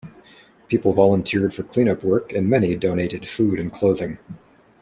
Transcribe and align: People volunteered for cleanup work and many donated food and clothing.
People 0.67 0.93
volunteered 0.93 1.53
for 1.53 1.61
cleanup 1.61 2.03
work 2.03 2.33
and 2.33 2.49
many 2.49 2.75
donated 2.75 3.27
food 3.29 3.59
and 3.59 3.71
clothing. 3.71 4.17